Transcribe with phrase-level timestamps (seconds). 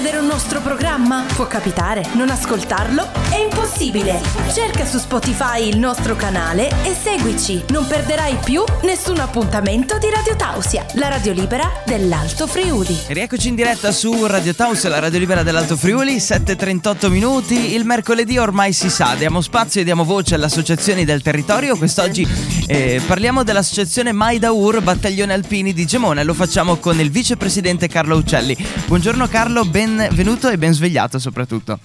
[0.00, 1.26] perdere un nostro programma?
[1.34, 2.02] Può capitare.
[2.14, 3.06] Non ascoltarlo?
[3.28, 4.18] È impossibile.
[4.50, 7.62] Cerca su Spotify il nostro canale e seguici.
[7.68, 12.98] Non perderai più nessun appuntamento di Radio Tausia, la radio libera dell'Alto Friuli.
[13.08, 17.74] Rieccoci in diretta su Radio Tausia, la radio libera dell'Alto Friuli, 7.38 minuti.
[17.74, 21.76] Il mercoledì ormai si sa, diamo spazio e diamo voce alle associazioni del territorio.
[21.76, 22.26] Quest'oggi
[22.66, 28.56] eh, parliamo dell'associazione Maidaur Battaglione Alpini di Gemona lo facciamo con il vicepresidente Carlo Uccelli.
[28.86, 29.64] Buongiorno Carlo,
[29.96, 31.78] benvenuto e ben svegliato soprattutto.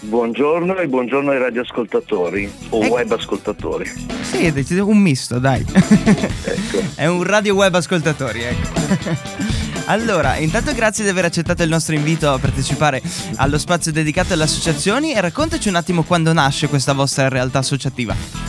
[0.00, 2.94] Buongiorno e buongiorno ai radioascoltatori o Ecco.
[2.94, 3.90] web ascoltatori.
[4.22, 5.64] Sì, un misto, dai.
[5.70, 6.82] Ecco.
[6.94, 9.56] È un radio web ascoltatori, ecco.
[9.90, 13.00] Allora, intanto grazie di aver accettato il nostro invito a partecipare
[13.36, 18.47] allo spazio dedicato alle associazioni e raccontaci un attimo quando nasce questa vostra realtà associativa.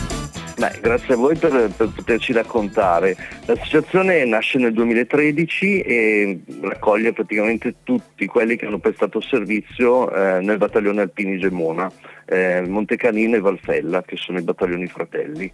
[0.60, 3.16] Beh, grazie a voi per, per poterci raccontare.
[3.46, 10.58] L'associazione nasce nel 2013 e raccoglie praticamente tutti quelli che hanno prestato servizio eh, nel
[10.58, 11.90] battaglione Alpini Gemona,
[12.26, 15.50] eh, Montecanino e Valfella, che sono i battaglioni fratelli.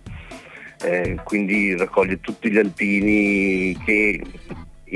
[0.82, 4.20] Eh, quindi raccoglie tutti gli alpini che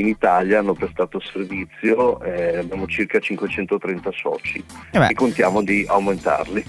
[0.01, 5.85] in Italia hanno prestato servizio, eh, abbiamo circa 530 soci E beh, e contiamo di
[5.89, 6.65] aumentarli.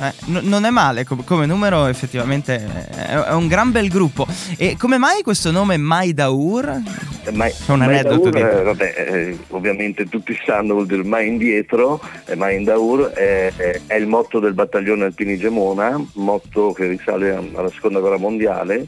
[0.00, 3.88] eh, n- non è male com- come numero, effettivamente eh, è, è un gran bel
[3.88, 4.26] gruppo.
[4.58, 6.80] E come mai questo nome Maidaur?
[7.24, 11.28] Eh, Ma, un ma aneddoto Daur, eh, vabbè, eh, ovviamente tutti sanno vuol dire mai
[11.28, 13.52] indietro, eh, mai in Daur è,
[13.86, 18.86] è- il motto del battaglione Alpini Gemona, motto che risale alla seconda guerra mondiale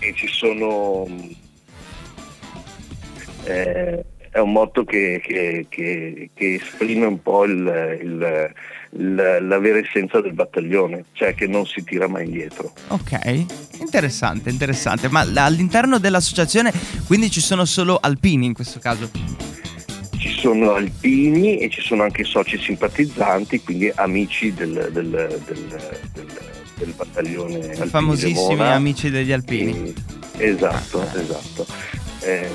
[0.00, 1.06] e ci sono
[3.48, 8.52] eh, è un motto che, che- che- che esprime un po' il- il-
[8.90, 12.72] il- la vera essenza del battaglione, cioè che non si tira mai indietro.
[12.88, 13.18] Ok,
[13.80, 15.08] interessante, interessante.
[15.08, 16.72] Ma all'interno dell'associazione
[17.06, 19.10] quindi ci sono solo alpini in questo caso?
[20.18, 26.26] Ci sono alpini e ci sono anche soci simpatizzanti, quindi amici del, del- del- del-
[26.76, 29.92] del battaglione famosissimi amici degli alpini.
[30.36, 31.66] Esatto, esatto.
[32.20, 32.48] Eh,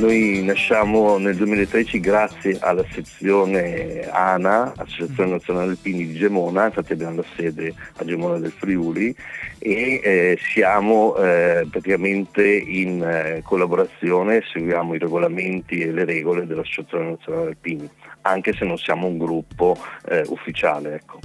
[0.00, 7.16] noi nasciamo nel 2013 grazie alla sezione ANA, Associazione Nazionale Alpini di Gemona, infatti abbiamo
[7.16, 9.14] la sede a Gemona del Friuli
[9.58, 17.10] e eh, siamo eh, praticamente in eh, collaborazione, seguiamo i regolamenti e le regole dell'Associazione
[17.10, 17.88] Nazionale Alpini,
[18.22, 19.76] anche se non siamo un gruppo
[20.08, 20.94] eh, ufficiale.
[20.94, 21.20] Ecco.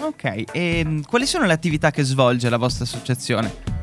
[0.00, 3.75] Ok, e mh, quali sono le attività che svolge la vostra associazione?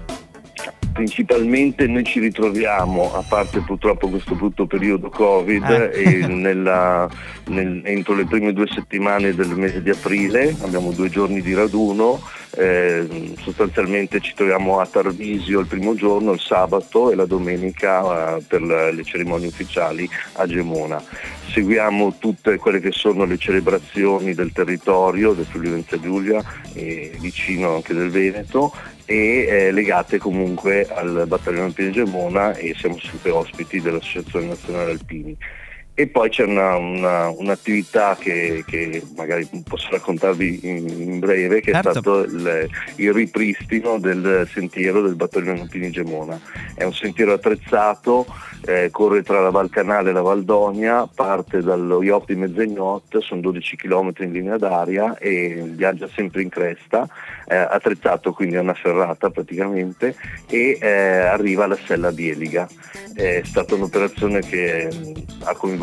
[0.93, 6.27] Principalmente noi ci ritroviamo, a parte purtroppo questo brutto periodo Covid, Eh.
[6.27, 7.09] nella-
[7.45, 12.21] nel- entro le prime due settimane del mese di aprile, abbiamo due giorni di raduno,
[12.55, 18.43] eh, sostanzialmente ci troviamo a Tarvisio il primo giorno, il sabato e la domenica eh,
[18.47, 21.01] per le cerimonie ufficiali a Gemona.
[21.51, 26.43] Seguiamo tutte quelle che sono le celebrazioni del territorio, del Friuli Venezia Giulia
[26.73, 28.71] e vicino anche del Veneto
[29.13, 35.37] e eh, legate comunque al battaglione Alpini Gemona e siamo sempre ospiti dell'Associazione Nazionale Alpini.
[35.95, 41.71] E poi c'è una- una- un'attività che, che magari posso raccontarvi in, in breve, che
[41.71, 41.87] Certo.
[41.89, 46.39] è stato il, il ripristino del sentiero del battaglione Alpini Gemona.
[46.73, 48.25] È un sentiero attrezzato,
[48.65, 53.41] eh, corre tra la Val Canale e la Valdonia, parte dallo IOP di Mezzegnot, sono
[53.41, 57.07] 12 km in linea d'aria e viaggia sempre in cresta,
[57.47, 60.15] eh, attrezzato quindi a una ferrata praticamente
[60.49, 62.67] e eh, arriva alla Sella di Eliga.
[63.13, 65.81] È stata un'operazione che mh, ha coinvolto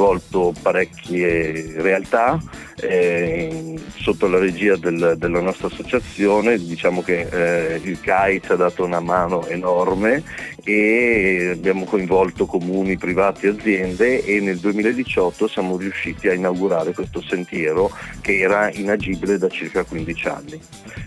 [0.62, 2.38] parecchie realtà
[2.80, 7.26] eh, sotto la regia del- della nostra associazione, diciamo che
[7.74, 10.22] eh, il CAI ci ha dato una mano enorme
[10.64, 17.90] e abbiamo coinvolto comuni, privati aziende e nel 2018 siamo riusciti a inaugurare questo sentiero
[18.20, 20.60] che era inagibile da circa 15 anni.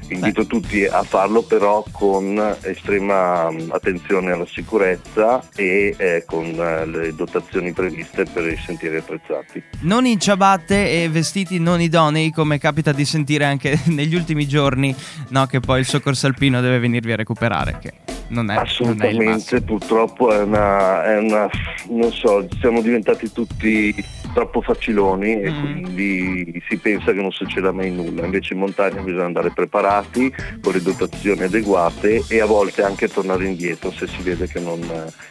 [0.09, 6.85] Invito tutti a farlo però con estrema mh, attenzione alla sicurezza e eh, con eh,
[6.85, 9.63] le dotazioni previste per i sentieri attrezzati.
[9.81, 14.95] Non in ciabatte e vestiti non idonei come capita di sentire anche negli ultimi giorni,
[15.29, 17.93] no, che poi il soccorso alpino deve venirvi a recuperare, che
[18.27, 21.49] non è, non è Assolutamente, purtroppo è una, è una-
[21.89, 23.93] non so, siamo diventati tutti
[24.33, 25.61] troppo faciloni e Mm.
[25.61, 30.73] quindi si pensa che non succeda mai nulla, invece in montagna bisogna andare preparati con
[30.73, 34.79] le dotazioni adeguate e a volte anche tornare indietro se si vede che non,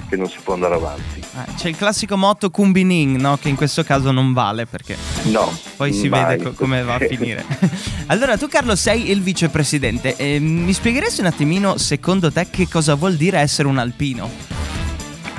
[0.09, 1.19] che non si può andare avanti.
[1.21, 5.53] Eh, C'è il classico motto Kumbinin, no, che in questo caso non vale perché No,
[5.83, 6.25] poi si mai.
[6.25, 7.45] vede co- come va a finire.
[8.07, 10.15] allora, tu Carlo sei il vicepresidente.
[10.17, 14.62] E mi spiegheresti un attimino, secondo te, che cosa vuol dire essere un alpino?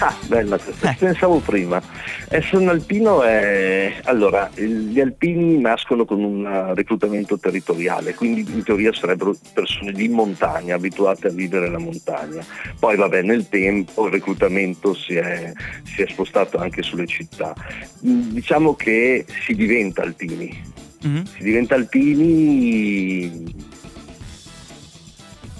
[0.06, 0.96] Ah, bella questa, eh.
[1.00, 1.82] pensavo prima.
[2.28, 4.02] Essere un alpino è...
[4.04, 10.76] Allora, gli alpini nascono con un reclutamento territoriale, quindi in teoria sarebbero persone di montagna,
[10.76, 12.44] abituate a vivere la montagna.
[12.78, 15.54] Poi vabbè, nel tempo il reclutamento si è,
[15.84, 17.56] si è spostato anche sulle città.
[18.02, 20.72] Diciamo che si diventa alpini.
[21.08, 21.24] Mm-hmm.
[21.24, 23.72] Si diventa alpini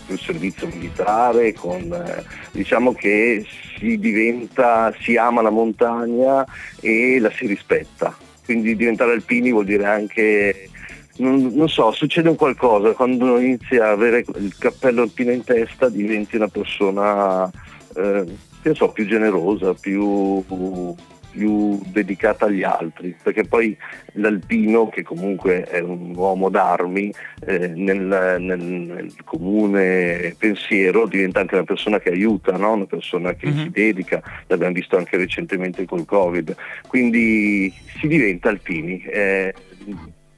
[0.08, 3.46] il servizio militare, con, eh, diciamo che
[3.84, 6.46] si diventa, si ama la montagna
[6.80, 8.16] e la si rispetta.
[8.46, 10.70] Quindi diventare alpini vuol dire anche
[11.18, 15.90] non, non, so, succede un qualcosa, quando inizi a avere il cappello alpino in testa
[15.90, 17.50] diventi una persona,
[17.96, 18.26] eh,
[18.74, 20.44] so, più generosa, più,
[21.34, 23.76] più dedicata agli altri, perché poi
[24.14, 27.12] l'alpino, che comunque è un uomo d'armi,
[27.46, 32.74] eh, nel, nel, nel, comune pensiero diventa anche una persona che aiuta, no?
[32.74, 33.64] una persona che mm-hmm.
[33.64, 36.56] si dedica, l'abbiamo visto anche recentemente col Covid,
[36.88, 39.02] quindi si diventa alpini.
[39.06, 39.54] Eh,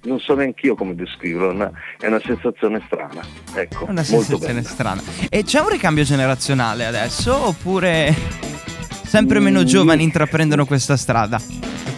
[0.04, 3.26] non so neanche io come descriverlo, è una sensazione strana.
[3.56, 5.02] Ecco, una sensazione strana.
[5.30, 8.55] E c'è un ricambio generazionale adesso oppure
[9.16, 11.42] sempre meno giovani intraprendono questa strada.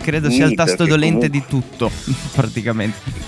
[0.04, 1.90] Credo sia il tasto dolente di tutto,
[2.36, 3.26] praticamente.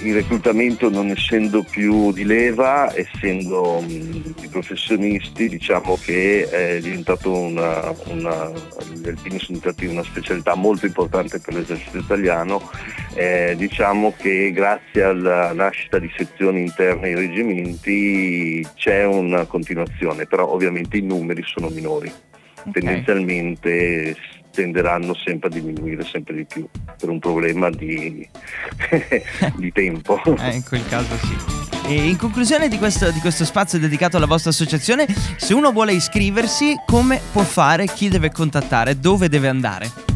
[0.00, 7.30] Il reclutamento non essendo più di leva, essendo mh, i professionisti, diciamo che è diventato
[7.30, 8.50] una, una,
[8.94, 12.68] gli alpini sono diventati una specialità molto importante per l'esercito italiano.
[13.14, 20.48] Eh, diciamo che grazie alla nascita di sezioni interne ai reggimenti c'è una continuazione, però
[20.48, 22.10] ovviamente i numeri sono minori
[22.66, 22.72] okay.
[22.72, 24.16] tendenzialmente
[24.50, 26.68] tenderanno sempre a diminuire sempre di più
[26.98, 28.28] per un problema di,
[29.56, 30.20] di tempo.
[30.38, 31.68] Eh, in quel caso sì.
[31.86, 35.92] E in conclusione di questo, di questo, spazio dedicato alla vostra associazione, se uno vuole
[35.92, 37.86] iscriversi, come può fare?
[37.86, 38.98] Chi deve contattare?
[38.98, 40.09] Dove deve andare?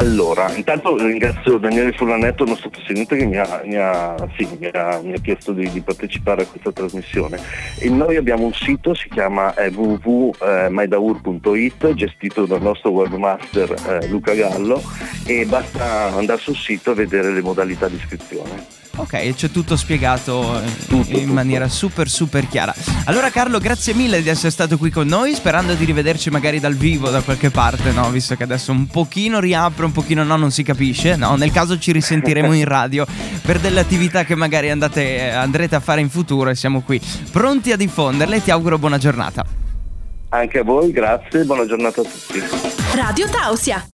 [0.00, 4.66] Allora, intanto ringrazio Daniele Fulanetto, il nostro presidente, che mi ha, mi ha, sì, mi
[4.66, 7.40] ha, mi ha chiesto di, di, partecipare a questa trasmissione.
[7.80, 14.34] E noi abbiamo un sito, si chiama eh, www.maidaur.it, gestito dal nostro webmaster eh, Luca
[14.34, 14.80] Gallo,
[15.26, 18.77] e basta andare sul sito e vedere le modalità di iscrizione.
[18.98, 22.74] Ok, c'è tutto spiegato tutto, in maniera super super chiara.
[23.04, 26.74] Allora Carlo, grazie mille di essere stato qui con noi, sperando di rivederci magari dal
[26.74, 28.10] vivo da qualche parte, no?
[28.10, 31.36] Visto che adesso un pochino riapre, un pochino no, non si capisce, no?
[31.36, 33.06] Nel caso ci risentiremo in radio
[33.42, 37.70] per delle attività che magari andate, andrete a fare in futuro e siamo qui pronti
[37.70, 38.42] a diffonderle.
[38.42, 39.44] Ti auguro buona giornata.
[40.30, 42.42] Anche a voi, grazie, buona giornata a tutti.
[42.94, 43.82] Radio Tausia.